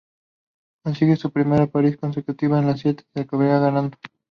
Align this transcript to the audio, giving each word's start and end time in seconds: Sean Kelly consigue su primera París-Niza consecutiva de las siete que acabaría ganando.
Sean 0.01 0.07
Kelly 0.83 0.83
consigue 1.11 1.15
su 1.15 1.31
primera 1.31 1.67
París-Niza 1.67 1.99
consecutiva 1.99 2.59
de 2.59 2.65
las 2.65 2.79
siete 2.79 3.03
que 3.13 3.21
acabaría 3.21 3.59
ganando. 3.59 3.99